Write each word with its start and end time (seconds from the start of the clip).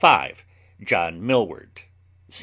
JOHN 0.83 1.21
MILLWARD, 1.23 1.75
do. 2.27 2.35